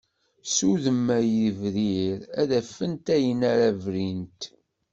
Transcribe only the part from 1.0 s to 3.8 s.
a yibrir, ad afent ayen ara